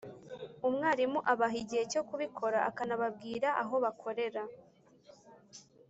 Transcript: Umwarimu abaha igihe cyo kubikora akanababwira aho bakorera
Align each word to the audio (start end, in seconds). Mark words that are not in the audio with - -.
Umwarimu 0.67 1.19
abaha 1.31 1.55
igihe 1.63 1.83
cyo 1.91 2.01
kubikora 2.07 2.57
akanababwira 2.69 3.49
aho 3.63 3.75
bakorera 3.83 4.43